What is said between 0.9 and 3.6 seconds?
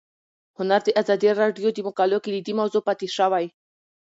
ازادي راډیو د مقالو کلیدي موضوع پاتې شوی.